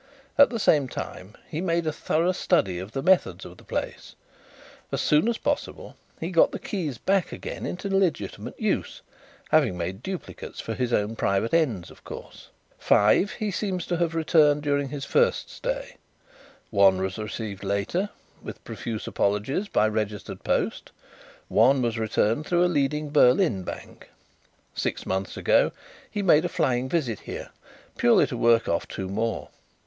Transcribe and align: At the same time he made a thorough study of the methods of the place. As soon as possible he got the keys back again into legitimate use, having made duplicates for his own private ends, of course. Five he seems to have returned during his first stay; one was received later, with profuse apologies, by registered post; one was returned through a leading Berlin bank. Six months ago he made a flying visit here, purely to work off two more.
At 0.35 0.49
the 0.49 0.57
same 0.57 0.87
time 0.87 1.35
he 1.47 1.61
made 1.61 1.85
a 1.85 1.93
thorough 1.93 2.31
study 2.31 2.79
of 2.79 2.93
the 2.93 3.03
methods 3.03 3.45
of 3.45 3.57
the 3.57 3.63
place. 3.63 4.15
As 4.91 4.99
soon 4.99 5.27
as 5.27 5.37
possible 5.37 5.95
he 6.19 6.31
got 6.31 6.51
the 6.51 6.57
keys 6.57 6.97
back 6.97 7.31
again 7.31 7.67
into 7.67 7.87
legitimate 7.87 8.59
use, 8.59 9.03
having 9.51 9.77
made 9.77 10.01
duplicates 10.01 10.59
for 10.59 10.73
his 10.73 10.91
own 10.91 11.15
private 11.15 11.53
ends, 11.53 11.91
of 11.91 12.03
course. 12.03 12.49
Five 12.79 13.33
he 13.33 13.51
seems 13.51 13.85
to 13.85 13.97
have 13.97 14.15
returned 14.15 14.63
during 14.63 14.89
his 14.89 15.05
first 15.05 15.51
stay; 15.51 15.97
one 16.71 16.99
was 16.99 17.19
received 17.19 17.63
later, 17.63 18.09
with 18.41 18.63
profuse 18.63 19.05
apologies, 19.05 19.67
by 19.67 19.87
registered 19.87 20.43
post; 20.43 20.89
one 21.47 21.79
was 21.83 21.99
returned 21.99 22.47
through 22.47 22.65
a 22.65 22.65
leading 22.65 23.11
Berlin 23.11 23.61
bank. 23.61 24.09
Six 24.73 25.05
months 25.05 25.37
ago 25.37 25.71
he 26.09 26.23
made 26.23 26.43
a 26.43 26.49
flying 26.49 26.89
visit 26.89 27.19
here, 27.19 27.51
purely 27.97 28.25
to 28.25 28.35
work 28.35 28.67
off 28.67 28.87
two 28.87 29.07
more. 29.07 29.49